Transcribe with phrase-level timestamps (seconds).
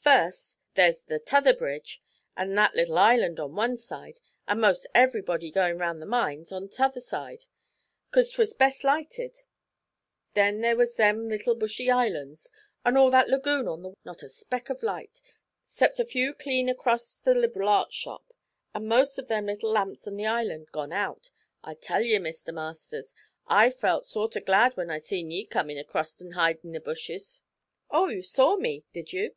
[0.00, 2.02] First, there's the t'other bridge,
[2.36, 6.68] and that little island on one side, and most everybody goin' round the Mines on
[6.68, 7.44] t'other side,
[8.10, 9.44] 'cause 'twas best lighted;
[10.32, 12.50] then there was them little bushy islands,
[12.84, 14.28] an' all that lagoon on the west of 'em; an' on the east not a
[14.28, 15.20] speck of light,
[15.64, 18.32] 'cept a few clean acrost to the Lib'ral Arts shop,
[18.74, 21.30] and most all them little lamps on the island gone out.
[21.62, 22.52] I tell ye, Mr.
[22.52, 23.14] Masters,
[23.46, 26.80] I felt sort o' glad when I seen ye come acrost an' hide in the
[26.80, 27.42] bushes.'
[27.92, 29.32] 'Oh, you saw me, did you?'